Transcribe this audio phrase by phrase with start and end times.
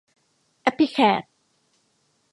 [0.61, 1.21] แอพพลิแคด